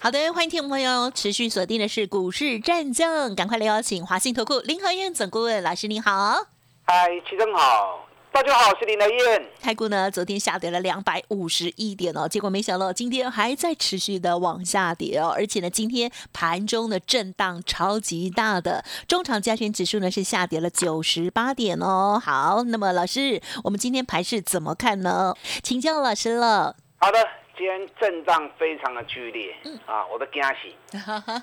[0.00, 6.36] 好的，欢迎听众朋友持续锁定的是股市战将，赶快来邀请华信投顾林和燕总顾问老师，您好。
[6.84, 9.44] 嗨，齐总好，大家好，我是林和燕。
[9.60, 22.22] 台股呢，昨天下跌了两百五十一点哦，结果没想到今天还在持续的往下跌哦，而且呢，今天盘中的震荡超级大的，中场加权指数呢是下跌了九十八点哦。
[22.24, 25.34] 好，那么老师，我们今天盘是怎么看呢？
[25.64, 26.76] 请教老师了。
[26.98, 27.18] 好的。
[27.58, 29.52] 今天震荡非常的剧烈，
[29.84, 30.76] 啊，我都惊喜，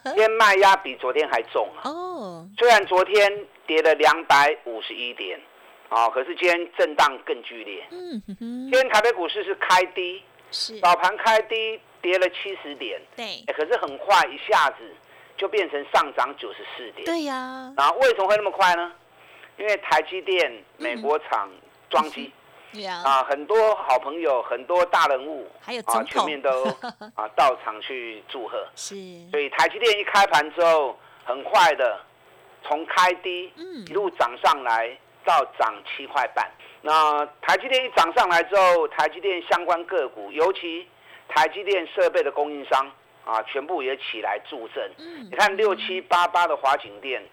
[0.06, 1.84] 今天卖压比昨天还重啊。
[1.84, 5.38] 哦，虽然昨天跌了两百五十一点，
[5.90, 7.86] 啊，可是今天震荡更剧烈。
[7.92, 8.40] 嗯哼哼。
[8.40, 14.90] 今天台北股市是开低，是早盘开低跌了七十点，对，可是很快一下子
[15.36, 17.04] 就变成上涨九十四点。
[17.04, 17.74] 对呀。
[17.76, 18.90] 然后为什么会那么快呢？
[19.58, 21.52] 因为台积电美国厂
[21.90, 22.32] 装机。
[22.84, 26.64] 啊，很多好朋友，很多大人物，还有啊，全面都
[27.16, 28.68] 啊到场去祝贺。
[28.76, 28.96] 是，
[29.32, 32.00] 所以台积电一开盘之后，很快的
[32.64, 33.52] 从开低
[33.88, 36.50] 一路涨上来，到涨七块半。
[36.82, 40.88] 那台积电一涨上来之后，台积电相关个股，尤其
[41.28, 42.92] 台积电设备的供应商
[43.24, 44.92] 啊，全部也起来助阵。
[45.00, 47.24] 嗯，你看六七八八的华景电，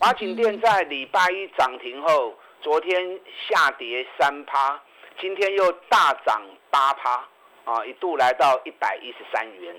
[0.00, 4.80] 华景电在礼拜一涨停后，昨天下跌三趴。
[5.20, 7.24] 今天又大涨八趴
[7.64, 9.74] 啊，一度来到一百一十三元。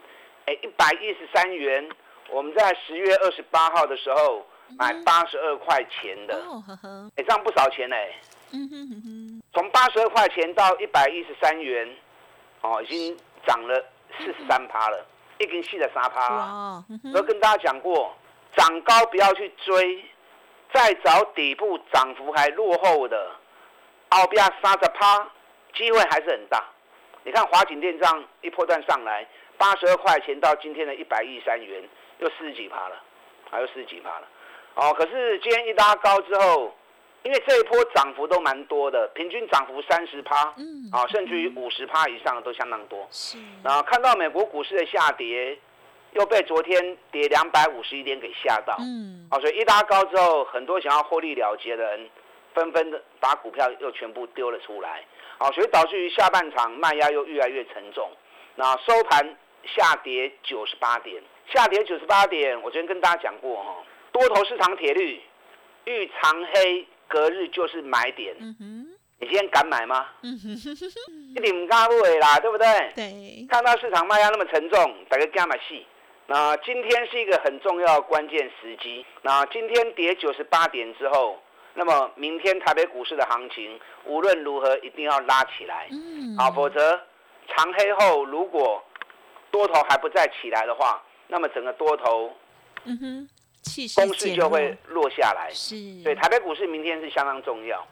[0.45, 1.89] 哎，一百一十三元，
[2.29, 4.45] 我们在十月二十八号的时候
[4.77, 6.35] 买八十二块钱的，
[7.15, 8.13] 哎，这样不少钱嘞。
[9.53, 11.89] 从八十二块钱到一百一十三元，
[12.61, 13.83] 哦，已经涨了
[14.17, 15.05] 四十三趴了，
[15.39, 16.83] 一根细的沙趴。
[17.13, 18.13] 我跟大家讲过，
[18.55, 20.03] 涨高不要去追，
[20.73, 23.31] 再找底部涨幅还落后的。
[24.13, 25.27] 后边三十趴，
[25.73, 26.63] 机会还是很大。
[27.23, 29.25] 你看华景电样一波段上来，
[29.57, 31.81] 八十二块钱到今天的一百一三元，
[32.19, 33.01] 又四十几趴了，
[33.49, 34.27] 还有四十几趴了。
[34.75, 36.75] 哦，可是今天一拉高之后，
[37.23, 43.07] 因为这一波涨幅都蛮多的，平均涨幅三十趴，嗯，啊，甚至于五十趴以上都相当多。
[43.09, 43.37] 是。
[43.63, 45.57] 然后看到美国股市的下跌，
[46.11, 52.09] 又被昨天跌两百五十一点给吓到，嗯，啊，所以一拉高之后，很多想要获利了结的人。
[52.53, 55.03] 纷纷的把股票又全部丢了出来，
[55.37, 58.09] 好，所以导致于下半场卖压又越来越沉重。
[58.55, 61.21] 那收盘下跌九十八点，
[61.51, 63.75] 下跌九十八点，我昨天跟大家讲过哈，
[64.11, 65.21] 多头市场铁律，
[65.85, 68.35] 遇长黑隔日就是买点。
[68.39, 68.63] 嗯哼，
[69.19, 70.07] 你今天敢买吗？
[70.21, 70.49] 嗯哼，
[71.35, 72.67] 一定唔敢买啦，对不对？
[72.95, 73.47] 对。
[73.49, 75.85] 看到市场卖压那么沉重，大家加买戏。
[76.27, 79.05] 那今天是一个很重要关键时机。
[79.23, 81.39] 那今天跌九十八点之后。
[81.75, 87.01] 那么明天台北股市的行情无论如何一定要拉起来，嗯，啊，否则
[87.47, 88.83] 长黑后如果
[89.49, 92.31] 多头还不再起来的话，那么整个多头，
[92.85, 93.29] 嗯哼，
[93.63, 95.49] 气势攻势就会落下来。
[95.51, 97.83] 是，对，台北股市明天是相当重要。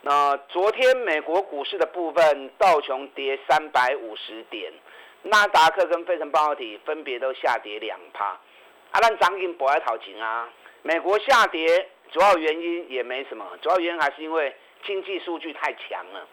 [0.00, 4.72] 那昨天美国股市的部分，道琼跌三百五十点，
[5.22, 8.26] 纳达克跟费城半导体分别都下跌两趴。
[8.90, 10.48] 啊，咱涨紧博爱讨钱啊，
[10.82, 11.88] 美国下跌。
[12.10, 14.54] 主要原因也没什么，主要原因还是因为
[14.84, 16.26] 经济数据太强了。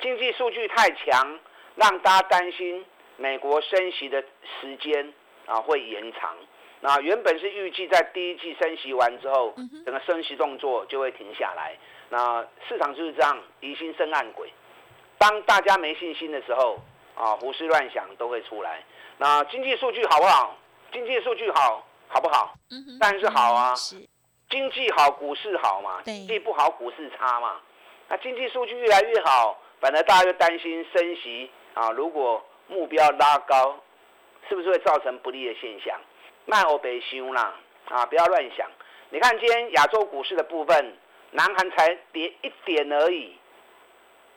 [0.00, 1.38] 经济数据太强，
[1.74, 2.84] 让大家担心
[3.16, 4.22] 美国升息的
[4.60, 5.12] 时间
[5.46, 6.36] 啊会延长。
[6.80, 9.54] 那原本是预计在第一季升息完之后，
[9.84, 11.76] 整个升息动作就会停下来。
[12.10, 14.52] 那市场就是这样疑心生暗鬼。
[15.18, 16.78] 当大家没信心的时候
[17.14, 18.84] 啊，胡思乱想都会出来。
[19.16, 20.56] 那经济数据好不好？
[20.92, 22.54] 经济数据好好不好？
[22.70, 23.74] 嗯当然是好啊。
[24.48, 26.02] 经济好，股市好嘛？
[26.04, 27.60] 经济不好，股市差嘛？
[28.08, 31.90] 那经济数据越来越好，反而大家又担心升息啊。
[31.90, 33.76] 如果目标拉高，
[34.48, 35.98] 是不是会造成不利的现象？
[36.44, 37.56] 卖欧北修啦
[37.88, 38.06] 啊！
[38.06, 38.70] 不要乱想。
[39.10, 40.96] 你看今天亚洲股市的部分，
[41.32, 43.36] 南韩才跌一点而已，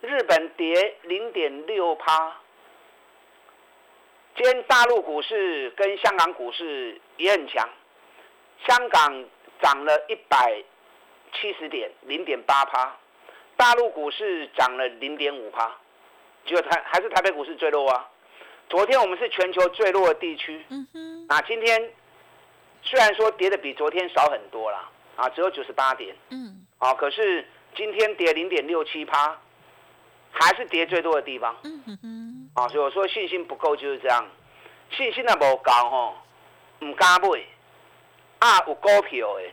[0.01, 2.35] 日本跌零点六趴。
[4.35, 7.69] 今天大陆股市跟香港股市也很强，
[8.67, 9.25] 香港。
[9.61, 10.63] 涨了一百
[11.33, 12.95] 七十点，零点八趴。
[13.56, 15.69] 大陆股市涨了零点五趴，
[16.45, 18.09] 只有台还是台北股市最弱啊。
[18.69, 21.27] 昨天我们是全球最弱的地区，嗯哼。
[21.27, 21.91] 那今天
[22.83, 26.65] 虽然说跌的比昨天少很多啦，啊，只有九十八点，嗯。
[26.77, 27.45] 啊，可是
[27.75, 29.38] 今天跌零点六七趴，
[30.31, 31.53] 还是跌最多的地方。
[31.63, 32.50] 嗯哼哼。
[32.56, 34.25] 啊，所以我说信心不够就是这样，
[34.91, 36.15] 信心啊无够吼，
[36.79, 37.27] 唔敢买。
[38.39, 39.44] 啊，有股票的，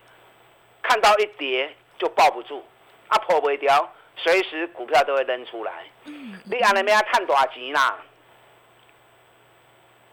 [0.82, 2.64] 看到一跌就抱不住，
[3.08, 5.84] 啊破不掉，随时股票都会扔出来。
[6.04, 6.40] 嗯。
[6.44, 7.02] 你安尼咩啊？
[7.02, 7.98] 赚大钱啦？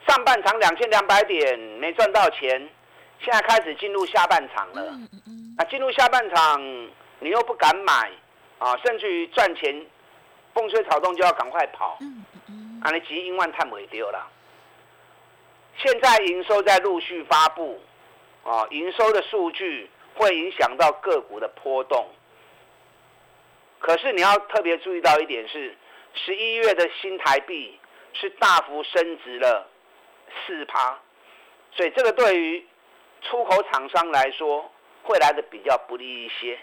[0.08, 2.70] 上半场两千两百点没赚到钱，
[3.20, 4.92] 现在开始进入下半场了。
[5.58, 6.90] 啊，进入下半场。
[7.20, 8.12] 你又不敢买，
[8.60, 9.86] 啊，甚至于赚钱，
[10.54, 11.98] 风吹草动就要赶快跑，
[12.82, 14.28] 啊，你急英万探尾丢了。
[15.78, 17.82] 现在营收在陆续发布，
[18.44, 22.08] 啊，营收的数据会影响到个股的波动。
[23.80, 25.76] 可是你要特别注意到一点是，
[26.14, 27.80] 十一月的新台币
[28.14, 29.68] 是大幅升值了
[30.46, 31.00] 四趴，
[31.72, 32.66] 所以这个对于
[33.22, 34.72] 出口厂商来说
[35.04, 36.58] 会来的比较不利一些。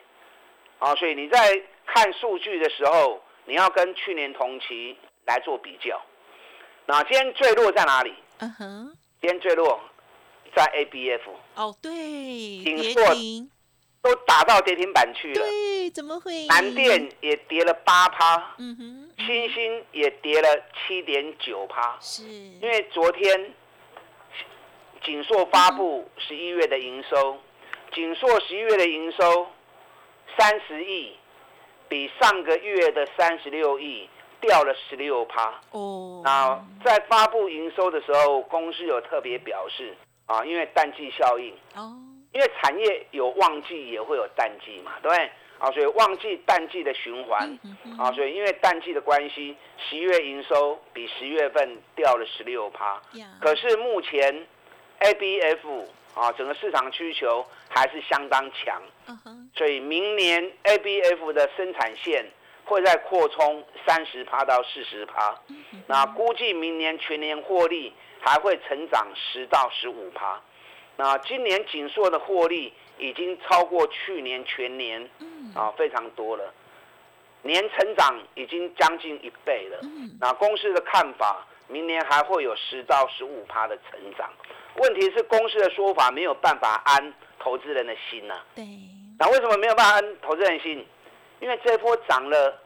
[0.78, 4.96] 啊，所以你在看数据的时候，你要跟去年同期
[5.26, 6.00] 来做比较。
[6.86, 8.14] 那今天最弱在哪里？
[8.38, 9.78] 嗯哼，今天最弱
[10.54, 11.20] 在 ABF。
[11.54, 11.92] 哦，对，
[12.64, 13.50] 跌停
[14.02, 15.46] 都打到跌停板去了。
[15.46, 16.46] 对，怎么会？
[16.46, 18.54] 南电也跌了八趴。
[18.58, 21.98] 嗯哼，新兴也跌了七点九趴。
[22.00, 23.54] 是，因为昨天
[25.04, 27.38] 锦硕发布十一月的营收，
[27.94, 29.46] 锦硕十一月的营收。
[30.38, 31.12] 三十亿，
[31.88, 34.08] 比上个月的三十六亿
[34.40, 35.60] 掉了十六趴。
[35.72, 39.94] 哦，那在发布营收的时候，公司有特别表示
[40.32, 41.52] 啊，因为淡季效应。
[41.74, 41.96] 哦，
[42.32, 45.30] 因为产业有旺季，也会有淡季嘛，对不对？
[45.58, 47.58] 啊，所以旺季淡季的循环。
[47.98, 53.00] 啊，所以因为淡季的关系，十一月营收比十月份掉了十六趴。
[53.40, 54.46] 可是目前
[55.00, 55.86] ABF。
[56.12, 58.82] 啊，整个市场需求还是相当强，
[59.54, 62.26] 所以明年 ABF 的生产线
[62.64, 65.32] 会再扩充三十趴到四十趴，
[65.86, 70.40] 那估计明年全年获利还会成长十到十五趴，
[70.96, 75.08] 那今年锦硕的获利已经超过去年全年，
[75.54, 76.52] 啊，非常多了，
[77.42, 79.80] 年成长已经将近一倍了，
[80.20, 84.30] 那公司的看法，明年还会有十到十五趴的成长。
[84.76, 88.40] 问题是公司的说法没有办法安投资人的心呐。
[88.54, 88.64] 对。
[89.18, 90.86] 那为什么没有办法安投资人心？
[91.40, 92.58] 因为这波涨了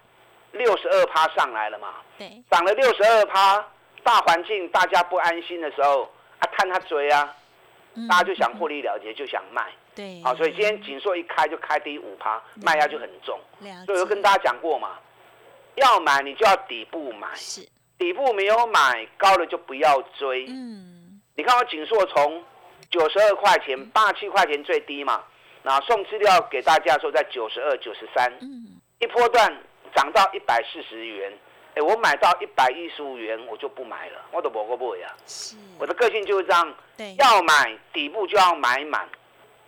[0.53, 1.95] 六十二趴上来了嘛。
[2.19, 2.29] 对。
[2.51, 3.67] 涨了六十二趴，
[4.05, 6.03] 大环境大家不安心的时候，
[6.39, 7.35] 啊，看他追啊，
[8.09, 9.67] 大家就想获利了结，就想卖。
[9.95, 10.23] 对。
[10.23, 13.41] 好，所以今天锦硕一开就开低五趴，卖压就很重。
[13.87, 14.99] 所以我跟大家讲过嘛，
[15.77, 17.29] 要买你就要底部买。
[17.35, 17.67] 是。
[17.97, 20.47] 底部没有买，高了就不要追。
[20.49, 21.21] 嗯。
[21.37, 22.45] 你看我锦硕从
[22.91, 25.25] 九十二块钱、八十七块钱最低嘛，
[25.63, 28.33] 那送资料给大家说在九十二、九十三，
[28.99, 29.57] 一波段
[29.95, 31.33] 涨到一百四十元，
[31.75, 35.13] 哎，我买到一百一十五元我就不买了，我都不过不呀。
[35.27, 36.75] 是，我的个性就是这样，
[37.19, 39.09] 要买底部就要买满，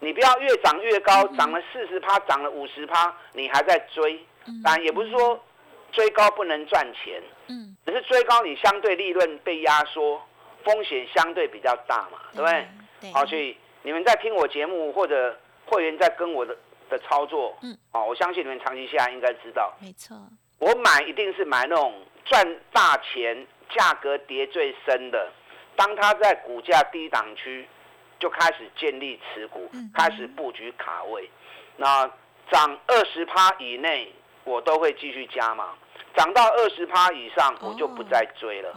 [0.01, 4.25] 你不要越涨越高，涨了四十趴，涨了五十趴，你还在追，
[4.63, 5.39] 当然也不是说
[5.93, 10.21] 追高不能赚钱，嗯，只是追高你相对利润被压缩。
[10.65, 13.13] 风险相对比较大嘛，对不对？
[13.13, 16.57] 好，所以你们在听我节目或者会员在跟我的
[16.91, 20.17] 的操作，嗯，哦，我相信你们长期下来应该知道，没错。
[20.59, 21.95] 我买一定是买那种
[22.25, 25.31] 赚大钱、价格跌最深的。
[25.77, 27.69] 当它在股价低档区，
[28.19, 31.31] 就开始建立持股，开始布局卡位。
[31.77, 32.11] 那
[32.51, 34.13] 涨二十趴以内，
[34.45, 35.75] 我都会继续加嘛。
[36.17, 38.75] 涨到二十趴以上，我就不再追了。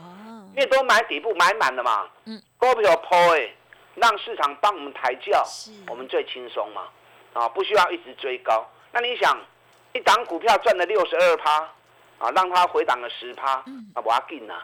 [0.50, 3.50] 因为都买底部买满了嘛，嗯，股票抛哎，
[3.95, 5.41] 让市场帮我们抬轿，
[5.88, 6.89] 我们最轻松嘛，
[7.33, 8.69] 啊，不需要一直追高。
[8.91, 9.39] 那你想，
[9.93, 11.62] 一档股票赚了六十二趴，
[12.19, 13.65] 啊，让它回档了十趴，啊，
[14.03, 14.62] 我要进呐。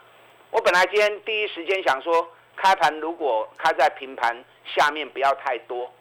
[0.52, 5.92] 我本来今天第一时间想说，开盘如果开在平盘下面不要太多，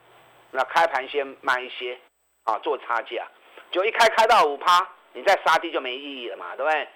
[0.51, 1.99] 那开盘先卖一些，
[2.45, 3.27] 啊，做差价，
[3.71, 6.89] 就一开开到五趴，你再杀低就没意义了嘛，对不对？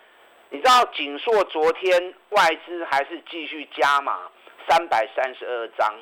[0.50, 4.30] 你知道锦硕昨天外资还是继续加码
[4.68, 5.94] 三百三十二张，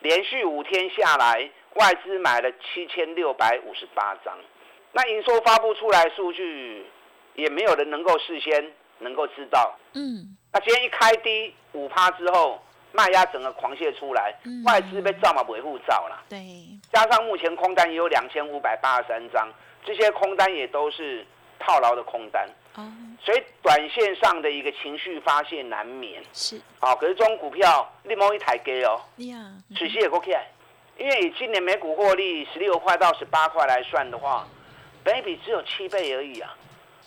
[0.00, 4.38] 连续五天下来，外资买了七千六百五十八张。
[4.92, 6.86] 那营收发布出来数据，
[7.34, 9.76] 也没有人能够事先能够知道。
[9.94, 10.36] 嗯。
[10.52, 12.60] 那今天一开低五趴之后，
[12.92, 16.24] 卖压整个狂泻出来，外资被造嘛维护造了。
[16.28, 16.38] 对。
[16.92, 19.48] 加上目前空单也有两千五百八十三张，
[19.84, 21.24] 这些空单也都是
[21.58, 22.48] 套牢的空单。
[23.20, 29.00] 所以短线上的一个情绪发泄难免是啊，可是这种股票你摸一台给哦，
[29.76, 30.32] 水息也够看
[30.96, 34.46] 因为以今年每股获利十六块到十八块来算的话，
[35.08, 36.54] 本比只有七倍而已啊，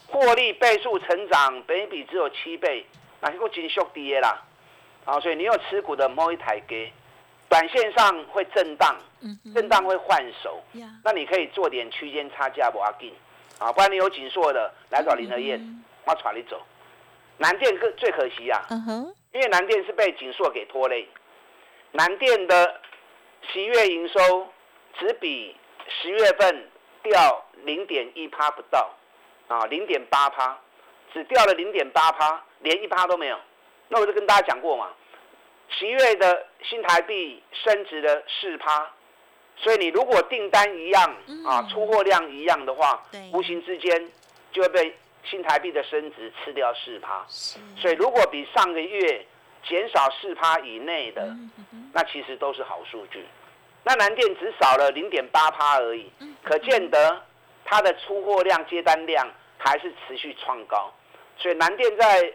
[0.07, 2.83] 获利倍数成长，本比只有七倍，
[3.19, 4.43] 那是个真缩低的啦。
[5.05, 6.91] 啊，所以你有持股的摸一台给，
[7.47, 8.95] 短线上会震荡，
[9.53, 10.59] 震荡会换手，
[11.03, 13.13] 那你可以做点区间差价不要紧，
[13.59, 16.59] 啊，不然你有紧缩的来找林德燕，我带你走。
[17.37, 18.65] 南电更最可惜啊，
[19.31, 21.07] 因为南电是被紧缩给拖累，
[21.91, 22.81] 南电的
[23.53, 24.47] 十一月营收
[24.97, 25.55] 只比
[25.87, 26.67] 十月份
[27.03, 28.89] 掉零点一趴不到，
[29.47, 30.57] 啊，零点八趴，
[31.13, 33.37] 只掉了零点八趴，连一趴都没有。
[33.87, 34.89] 那我就跟大家讲过嘛，
[35.69, 38.89] 十月的新台币升值了四趴，
[39.57, 41.15] 所以你如果订单一样
[41.45, 43.03] 啊，出货量一样的话，
[43.33, 44.09] 无形之间
[44.51, 47.25] 就会被新台币的升值吃掉四趴。
[47.27, 49.25] 所以如果比上个月
[49.67, 51.35] 减少四趴以内的，
[51.93, 53.25] 那其实都是好数据。
[53.83, 56.11] 那南电只少了零点八趴而已，
[56.43, 57.21] 可见得
[57.65, 60.91] 它的出货量、接单量还是持续创高。
[61.37, 62.31] 所以南电在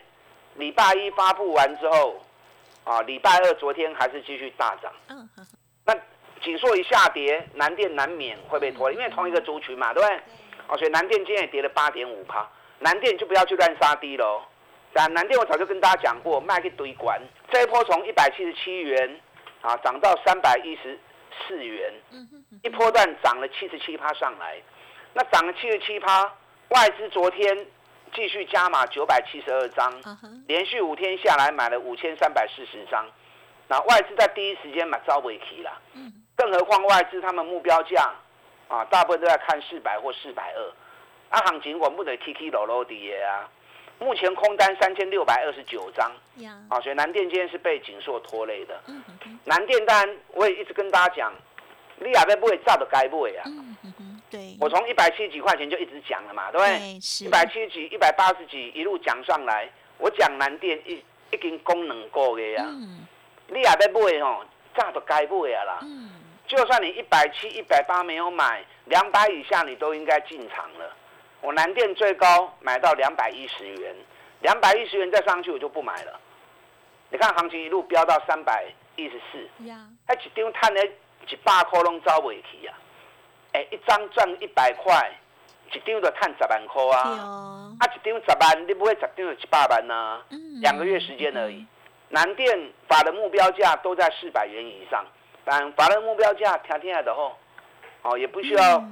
[0.56, 2.20] 礼拜一发布完之后，
[2.84, 4.92] 啊，礼拜二昨天还是继续大涨。
[5.08, 5.28] 嗯
[5.84, 5.94] 那
[6.42, 10.16] 紧缩一下跌，南电难免会被拖，因为同一个族群嘛，对不对？
[10.68, 12.46] 哦，所以南电今天也跌了八点五趴。
[12.80, 14.42] 南电就不要去乱杀低喽。
[14.92, 17.20] 但南电我早就跟大家讲过，卖一堆管。
[17.50, 19.20] 这一波从一百七十七元
[19.60, 20.98] 啊涨到三百一十
[21.46, 21.92] 四元，
[22.62, 24.60] 一波段涨了七十七趴上来。
[25.12, 26.24] 那涨了七十七趴，
[26.68, 27.66] 外资昨天。
[28.14, 29.92] 继续加码九百七十二张，
[30.46, 33.04] 连续五天下来买了五千三百四十张。
[33.68, 35.82] 那外资在第一时间买招尾期了，
[36.36, 38.14] 更何况外资他们目标价
[38.68, 40.72] 啊，大部分都在看四百或四百二。
[41.30, 43.50] 啊，行情我不得 K K 落落的啊。
[43.98, 46.10] 目前空单三千六百二十九张，
[46.68, 48.78] 啊，所以南电今天是被紧缩拖累的。
[49.44, 51.32] 南电单我也一直跟大家讲，
[51.98, 53.44] 你也不会炸的该不会啊。
[54.28, 56.98] 对，我从一百七十几块钱就一直讲了嘛，对不对？
[57.24, 62.66] 一百七十几、一百八十几一路讲上来，我讲南电一已经功能过的呀。
[63.48, 64.44] 你也在买吼，
[64.76, 65.80] 早都该买啊啦。
[66.48, 70.95] 就算你一百七、一百八没有买，两百以下你都应该进场了。
[71.40, 73.94] 我南电最高买到两百一十元，
[74.40, 76.18] 两百一十元再上去我就不买了。
[77.10, 78.64] 你看行情一路飙到三百
[78.96, 79.48] 一十四，
[80.06, 80.84] 还一张赚了
[81.28, 82.74] 一百块拢走不起啊！
[83.70, 85.10] 一张赚一百块，
[85.72, 87.70] 一张就赚十万块啊！
[87.78, 90.20] 啊，一张十万，你不会十张就一百万呢？
[90.60, 91.64] 两个月时间而已。
[92.08, 95.04] 南电法的目标价都在四百元以上，
[95.44, 97.36] 但法人目标价听听的吼，
[98.02, 98.84] 哦，也不需要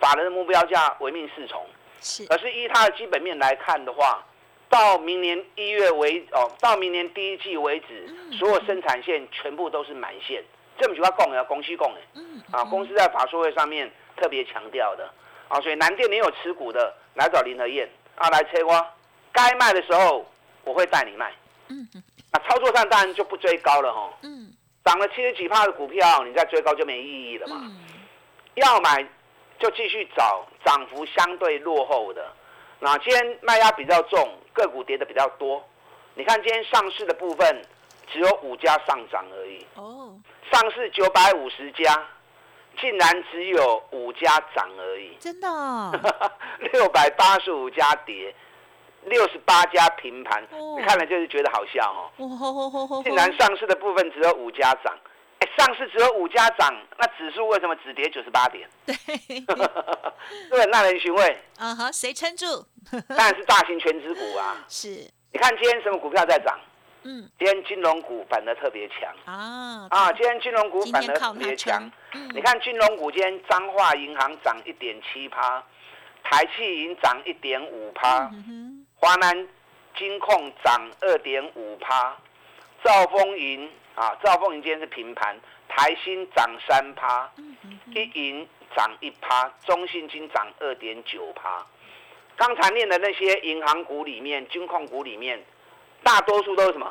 [0.00, 1.66] 法人的目标价唯命是从。
[2.00, 2.26] 是。
[2.26, 4.24] 可是依它的基本面来看的话，
[4.68, 10.42] 到明年一月为哦，到明年第一季为止，所有生产线全部都是满线。
[10.78, 12.00] 这么句话供的，公司讲的。
[12.14, 12.42] 嗯。
[12.50, 13.90] 啊，公司在法说会上面。
[14.20, 15.08] 特别强调的
[15.46, 18.84] 啊，所以南电你有持股的来找林和燕啊，来切瓜，
[19.30, 20.28] 该卖的时候
[20.64, 21.32] 我会带你卖。
[21.68, 22.02] 嗯嗯。
[22.32, 24.12] 那操作上当然就不追高了哈。
[24.24, 24.52] 嗯。
[24.84, 27.58] 涨了七十几帕的股票，你再追高就没意义了嘛。
[27.60, 27.78] 嗯。
[28.56, 29.06] 要买
[29.58, 32.32] 就继续找涨幅相对落后的。
[32.80, 35.62] 那今天卖压比较重，个股跌的比较多。
[36.14, 37.62] 你看今天上市的部分
[38.12, 39.66] 只有五家上涨而已。
[39.74, 40.16] 哦。
[40.50, 42.06] 上市九百五十家。
[42.80, 45.48] 竟然只有五家涨而已，真的？
[46.72, 48.32] 六百八十五家跌，
[49.02, 53.02] 六十八家平盘，你看了就是觉得好笑哦。
[53.02, 55.00] 竟然上市的部分只有五家涨，哎，
[55.58, 58.68] 上市只有五家涨，那指数为什么只跌九十八点？
[58.86, 58.94] 对，
[60.48, 61.38] 对， 耐人寻味。
[61.58, 62.64] 啊哈，谁撑住？
[63.08, 64.64] 当然是大型全值股啊。
[64.68, 64.88] 是，
[65.32, 66.56] 你看今天什么股票在涨？
[67.02, 70.12] 嗯，今天金融股反的特别强啊啊！
[70.12, 71.90] 今天金融股反的特别强。
[72.34, 75.62] 你看金融股今天彰化银行涨一点七趴，
[76.22, 78.30] 台气银涨一点五趴，
[78.96, 79.48] 华南
[79.96, 82.16] 金控涨二点五趴，
[82.84, 85.36] 兆丰银啊，兆丰银今天是平盘，
[85.68, 87.28] 台新涨三趴，
[87.92, 91.66] 一银涨一趴，中信金涨二点九趴。
[92.36, 95.44] 刚才念的那些银行股里面，金控股里面。
[96.04, 96.88] 大多数都是什么？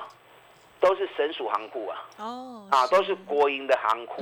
[0.82, 2.06] 都是省属行库啊！
[2.18, 4.22] 哦，啊，都是国营的行库。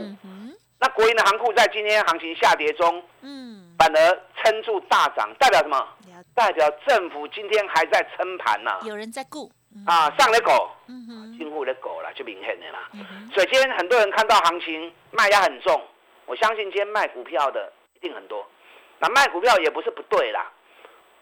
[0.77, 5.87] 那国营的行库在今天行情下跌中，嗯，反而撑住大涨，代表什么？
[6.35, 8.71] 代表政府今天还在撑盘呢。
[8.83, 9.51] 有人在顾
[9.85, 10.71] 啊，上了狗，
[11.37, 12.89] 进户的狗了，就明显的啦。
[13.33, 15.81] 所以今天很多人看到行情卖压很重，
[16.25, 18.47] 我相信今天卖股票的一定很多。
[18.99, 20.49] 那卖股票也不是不对啦，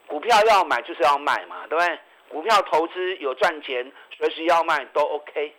[0.05, 1.99] 股票要买就是要卖嘛，对不对？
[2.29, 5.55] 股票投资有赚钱，随时要卖都 OK。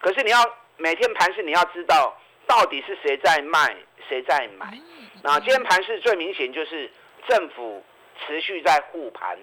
[0.00, 0.38] 可是你要
[0.76, 3.76] 每天盘市，你要知道到底是谁在卖，
[4.08, 4.76] 谁在买。
[5.22, 6.90] 那今天盘市最明显就是
[7.28, 7.84] 政府
[8.26, 9.38] 持续在护盘。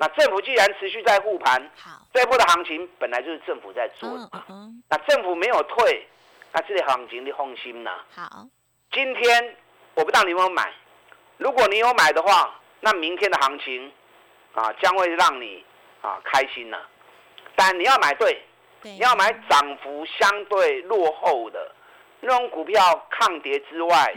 [0.00, 4.30] 那政府既然持续在护盘，好，这一波的行情本来就是政府在做的。
[4.88, 6.08] 那政府没有退，
[6.52, 7.90] 那这里行情你放心呐。
[8.16, 8.46] 好，
[8.92, 9.56] 今天
[9.92, 10.72] 我不知道你有没有买，
[11.36, 13.92] 如果你有买的话，那明天的行情
[14.54, 15.62] 啊将会让你
[16.00, 16.78] 啊开心呐。
[17.54, 18.42] 但你要买对，
[18.80, 21.74] 你要买涨幅相对落后的
[22.20, 24.14] 那种股票，抗跌之外，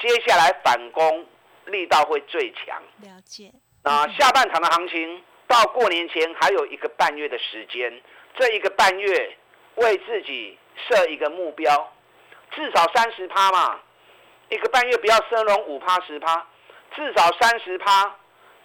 [0.00, 1.26] 接下来反攻
[1.66, 2.82] 力道会最强。
[3.02, 3.52] 了解。
[3.82, 8.02] 啊，下半场的行情到过年前还有一个半月的时间，
[8.36, 9.36] 这一个半月
[9.76, 11.92] 为自己设一个目标，
[12.50, 13.80] 至少三十趴嘛，
[14.50, 16.46] 一个半月不要升龙五趴十趴，
[16.94, 18.14] 至少三十趴。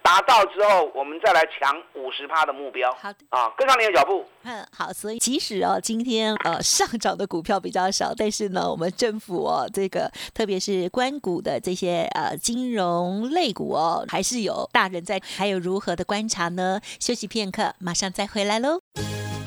[0.03, 2.91] 达到之后，我们再来抢五十趴的目标。
[3.01, 4.23] 好的啊，跟上你的脚步。
[4.43, 4.91] 嗯，好。
[4.93, 15.19] 所以即使哦，今天呃上涨的股票比较少，但是呢，我们政府哦，这个特别是关股的这些呃金融类股哦，还是有大人在。
[15.37, 16.81] 还有如何的观察呢？
[16.99, 18.81] 休息片刻，马上再回来喽。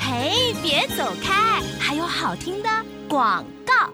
[0.01, 2.69] 嘿，别走开，还有好听的
[3.09, 3.93] 广告。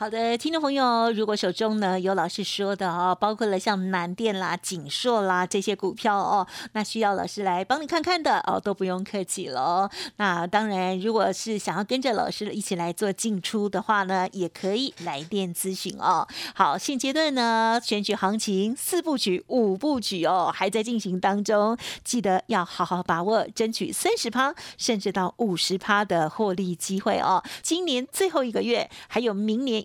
[0.00, 9.90] 好的，听众朋友，如果手中呢有老师说的哦，包括了像南电啦、锦硕啦这些股票哦，那需要老师来帮你看看的哦，都不用客气喽。
[10.16, 16.26] 那当然，如果是想要跟着老师一起来做进出的话呢，也可以来电咨询哦。
[16.54, 27.44] 好，现阶段呢，选举行情四部曲、五部曲哦，还在进行当中，记得要好好把握，争取三十趴甚至到五十趴的获利机会哦。
[27.60, 29.84] 今年最后一个月，还有明年。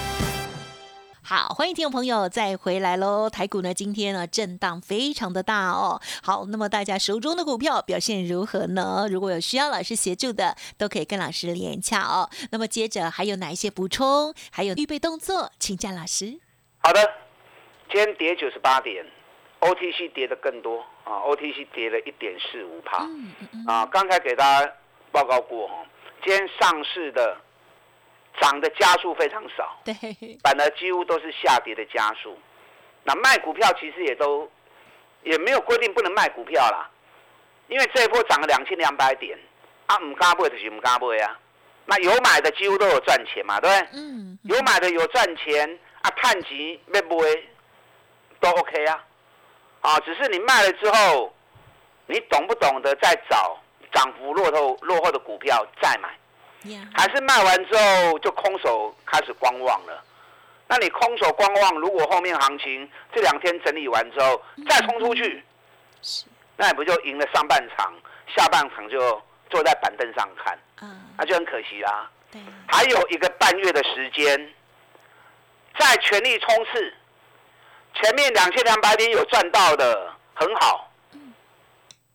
[1.23, 3.29] 好，欢迎听众朋友再回来喽！
[3.29, 6.01] 台股呢，今天呢震荡非常的大哦。
[6.23, 9.07] 好，那么大家手中的股票表现如何呢？
[9.09, 12.27] 如果有需要老师协助的，都可以跟老师连洽哦。
[12.51, 14.33] 那么接着还有哪一些补充？
[14.51, 16.39] 还有预备动作，请教老师。
[16.79, 16.99] 好的，
[17.91, 19.05] 今天跌九十八点
[19.59, 23.07] ，OTC 跌的更多啊，OTC 跌了一点四五帕
[23.67, 23.85] 啊。
[23.85, 24.73] 刚才给大家
[25.11, 25.75] 报告过哈，
[26.25, 27.37] 今天上市的。
[28.39, 29.93] 涨的加速非常少，对，
[30.43, 32.37] 反而几乎都是下跌的加速。
[33.03, 34.49] 那卖股票其实也都
[35.23, 36.89] 也没有规定不能卖股票啦，
[37.67, 39.37] 因为这一波涨了两千两百点，
[39.87, 41.37] 啊，唔敢买就是唔敢买啊。
[41.85, 43.89] 那有买的几乎都有赚钱嘛，对不对？
[43.93, 44.37] 嗯。
[44.43, 47.49] 有买的有赚钱啊，探级卖不会
[48.39, 49.03] 都 OK 啊，
[49.81, 51.33] 啊，只是你卖了之后，
[52.05, 53.57] 你懂不懂得再找
[53.91, 56.09] 涨幅落后落后的股票再买？
[56.93, 60.03] 还是卖完之后就空手开始观望了。
[60.67, 65.43] 那你空手观望，如果后面行情这两天整理完之后再冲出去，
[66.55, 67.93] 那你不就赢了上半场，
[68.35, 70.57] 下半场就坐在板凳上看，
[71.17, 72.09] 那就很可惜啦。
[72.67, 74.53] 还有一个半月的时间，
[75.77, 76.93] 在全力冲刺，
[77.95, 80.89] 前面两千两百点有赚到的很好，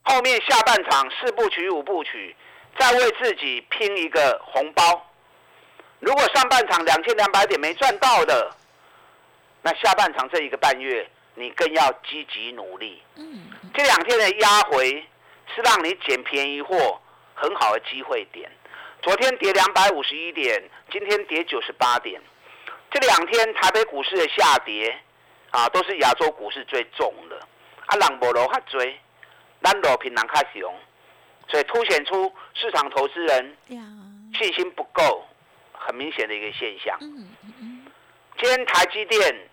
[0.05, 2.35] 后面下半场四部曲五部曲。
[2.79, 5.03] 再为自己拼一个红包。
[6.01, 8.51] 如果上半场两千两百点没赚到的，
[9.63, 13.03] 那下半场这一个半月你更要积极努力。
[13.17, 15.05] 嗯，这两天的压回
[15.55, 17.01] 是让你捡便宜货
[17.35, 18.51] 很好的机会点。
[19.03, 22.21] 昨天跌两百五十一点，今天跌九十八点。
[22.91, 24.97] 这两天台北股市的下跌
[25.51, 27.37] 啊，都是亚洲股市最重的。
[27.87, 28.99] 啊，人无路较追，
[29.63, 30.75] 咱路平人较雄。
[31.49, 33.57] 所以凸显出市场投资人
[34.35, 35.25] 信心不够，
[35.73, 36.99] 很明显的一个现象。
[38.39, 39.49] 今天台积电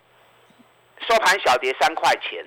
[1.07, 2.43] 收盘小跌三块钱，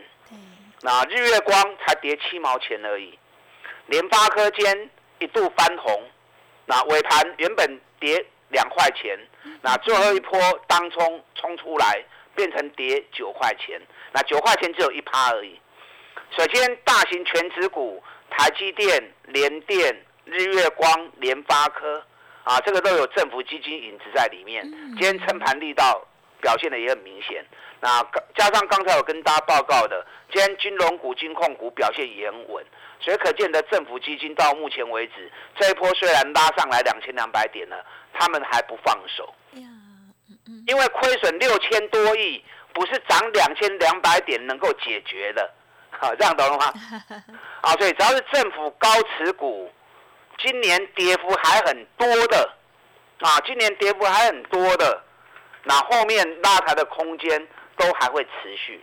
[0.83, 3.19] 那日月光才跌七毛钱而已。
[3.87, 6.11] 联发科间一度翻红，
[6.67, 9.17] 那尾盘原本跌两块钱，
[9.63, 12.05] 那最后一波当冲冲出来
[12.35, 13.81] 变成跌九块钱，
[14.13, 15.59] 那九块钱只有一趴而已。
[16.37, 18.03] 首先，大型全指股。
[18.31, 22.03] 台积电、联电、日月光、联发科，
[22.45, 24.63] 啊，这个都有政府基金影子在里面。
[24.93, 26.07] 今天撑盘力道
[26.41, 27.45] 表现的也很明显。
[27.81, 28.03] 那
[28.35, 32.65] 加上刚才我跟大家报告的，今天金融股、金控股表现也很稳，
[33.01, 39.35] 所以可见的政府基金到目前为止这一波虽然拉上来两千两百点了，他们还不放手。
[40.67, 45.49] 因为亏损六千多亿，不是涨两千两百点能够解决的，
[45.91, 46.73] 好， 这样懂了吗？
[47.63, 49.71] 啊，所以只要是政府高持股，
[50.39, 52.51] 今年跌幅还很多的，
[53.21, 55.03] 啊，今年跌幅还很多的，
[55.65, 57.47] 那后面拉抬的空间
[57.77, 58.83] 都还会持续。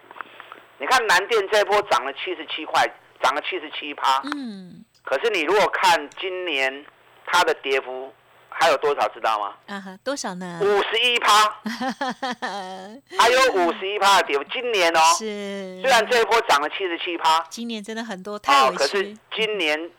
[0.77, 2.85] 你看南电这波涨了七十七块，
[3.21, 6.85] 涨了七十七趴，嗯，可是你如果看今年
[7.25, 8.13] 它的跌幅。
[8.59, 9.53] 还有多少知道吗？
[9.67, 10.59] 啊哈，多少呢？
[10.61, 11.49] 五十一趴，
[13.19, 14.43] 还有五十一趴的跌幅。
[14.45, 19.91] 今年哦，是虽然这一波涨了七十七趴，今年真的很多太可是今年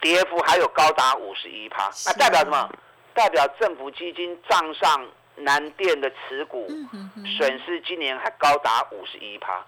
[0.00, 2.70] 跌幅还有高达五十一趴，那代表什么？
[3.14, 6.66] 代表政府基金账上南电的持股
[7.38, 9.64] 损失今年还高达五十一趴，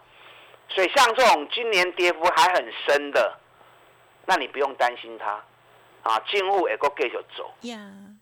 [0.69, 3.39] 所以像这种今年跌幅还很深的，
[4.27, 5.43] 那你不用担心它。
[6.09, 7.53] 啊，进户也够继续走，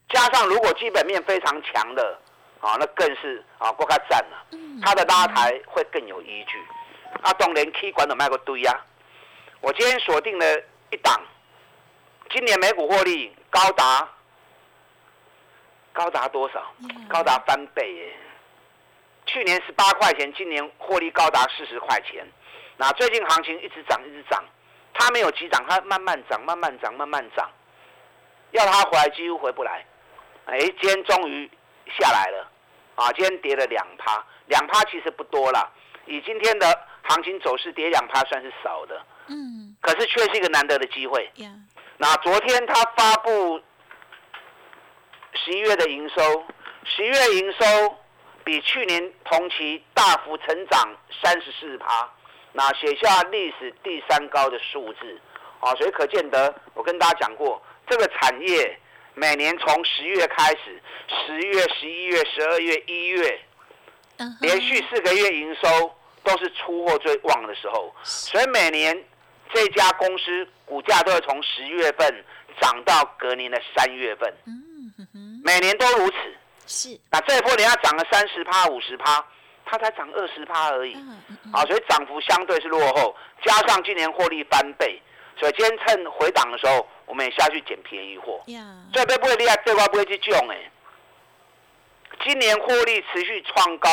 [0.09, 2.19] 加上如果基本面非常强的，
[2.59, 4.45] 啊，那更是啊，国家赞了，
[4.83, 6.61] 它的拉抬会更有依据。
[7.21, 8.77] 啊，当然 K 管都卖个堆呀。
[9.61, 10.45] 我今天锁定了
[10.91, 11.17] 一档，
[12.29, 14.05] 今年每股获利高达
[15.93, 16.61] 高达多少？
[17.07, 18.13] 高达翻倍耶！
[19.25, 22.27] 去年十八块钱，今年获利高达四十块钱。
[22.75, 24.43] 那最近行情一直涨，一直涨，
[24.93, 27.49] 它没有急涨，它慢慢涨，慢慢涨，慢慢涨。
[28.51, 29.85] 要他回来几乎回不来，
[30.45, 31.49] 哎，今天终于
[31.99, 32.49] 下来了，
[32.95, 35.69] 啊，今天跌了两趴，两趴其实不多了，
[36.05, 41.29] 以今天的行情走势，跌两趴算是少的，嗯，可是却是一个难得的机会。
[41.97, 43.61] 那昨天他发布
[45.33, 46.45] 十一月的营收，
[46.85, 47.95] 十一月营收
[48.43, 52.09] 比去年同期大幅成长三十四趴，
[52.53, 55.19] 那写下历史第三高的数字，
[55.59, 57.61] 啊，所以可见得，我跟大家讲过。
[57.89, 58.79] 这个产业
[59.13, 60.81] 每年从十月开始，
[61.25, 63.39] 十月、十一月、十二月、一月，
[64.41, 69.03] 连续四个月营收都是出货最旺的时候，所以每年
[69.53, 72.23] 这家公司股价都会从十月份
[72.59, 74.33] 涨到隔年的三月份，
[75.43, 76.17] 每年都如此。
[76.67, 79.25] 是，那这一波人家涨了三十趴、五十趴，
[79.65, 80.93] 它才涨二十趴而已，
[81.53, 85.01] 啊，所以涨幅相对是落后，加上今年获利翻倍。
[85.39, 88.41] 所以今天趁回档的时候，我们也下去捡便宜货。
[88.91, 90.57] 这边不会厉害，这块不会去救哎。
[92.23, 93.89] 今年获利持续创高，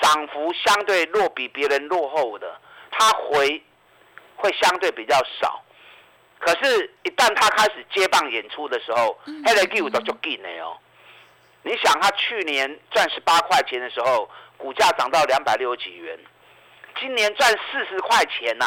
[0.00, 2.58] 涨幅相对落比别人落后的，
[2.90, 3.62] 它回
[4.36, 5.62] 会相对比较少。
[6.38, 10.78] 可是，一旦他开始接棒演出的时候，黑的 Q 都就进了哦。
[11.62, 16.18] 你想，他去年赚十八块钱的时候，股价涨到两百六十几元，
[16.98, 18.66] 今年赚四十块钱呐。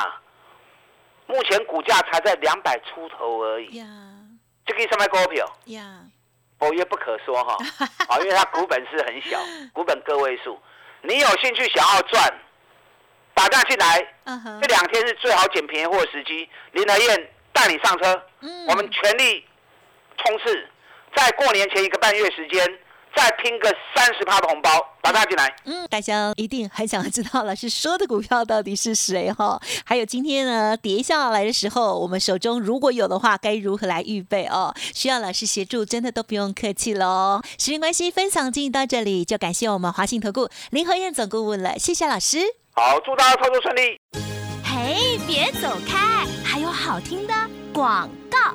[1.32, 3.82] 目前股价才在两百出头而已，
[4.65, 5.46] 这个什么股票？
[6.58, 7.58] 不也不可说哈，
[8.10, 9.39] 啊，因为它股本是很小，
[9.72, 10.62] 股本个位数。
[11.04, 12.22] 你有兴趣想要赚，
[13.34, 14.13] 打电进来，
[14.62, 16.48] 这两天是最好捡便宜货的时机。
[16.74, 18.24] 林德燕带你上车，
[18.67, 19.48] 我们全力
[20.17, 20.70] 冲刺，
[21.15, 22.78] 在过年前一个半月时间。
[23.15, 24.69] 再拼个三十趴的红包，
[25.02, 25.54] 把它进来。
[25.65, 29.62] 嗯，大家一定很想知道老师说的股票到底是谁哈？
[29.86, 34.74] 还有今天呢跌下来的时候，我们手中如果有的话，该如何来预备哦？
[34.93, 37.41] 需要老师协助，真的都不用客气喽。
[37.58, 42.39] 时间关系，分享进行到这里，就感谢我们华信投顾林和燕总顾问了，谢谢老师。
[42.74, 44.00] 好，祝大家操作顺利。
[44.63, 47.34] 嘿，别走开，还有好听的
[47.74, 48.10] 广。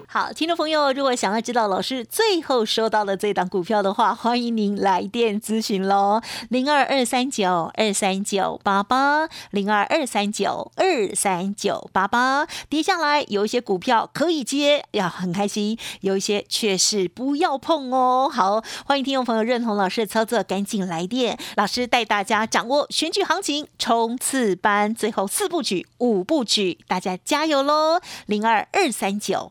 [0.09, 12.47] 好，听众朋友，如果想要知道老师最后收到的这档股票的话，欢迎您来电咨询喽，零二二三九二三九八八，零二二三九二三九八八。
[12.71, 18.31] 跌下来有一些股票可以接，呀，很开心；有一些却是不要碰哦。
[18.33, 28.01] 好，欢迎听众朋友认同老师的操作，赶紧来电，老师带大家掌握选举行情冲刺班，最后四部曲、五部曲，大家加油喽！
[28.27, 29.51] 零二二三九。